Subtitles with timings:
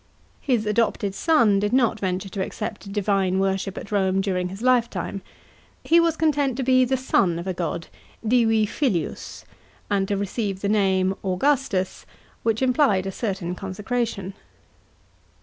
[0.41, 5.21] His adopted son did not venture to accept divine worship at Rome during his lifetime;
[5.53, 7.85] * he was content to be the son of a god,
[8.27, 9.45] divifilius,
[9.91, 12.07] and to receive the name Augustus,
[12.41, 14.33] which implied a certain consecration.